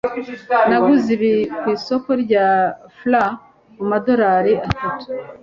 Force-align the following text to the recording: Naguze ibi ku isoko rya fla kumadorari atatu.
Naguze 0.69 1.07
ibi 1.17 1.33
ku 1.59 1.65
isoko 1.75 2.09
rya 2.23 2.47
fla 2.97 3.23
kumadorari 3.75 4.53
atatu. 4.67 5.07